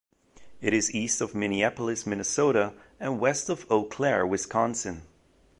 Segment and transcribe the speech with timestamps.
[0.61, 5.03] It is east of Minneapolis, Minnesota, and west of Eau Claire, Wisconsin.